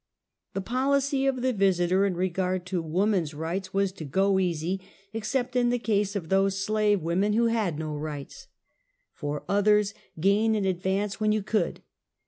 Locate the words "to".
2.65-2.81, 3.91-4.03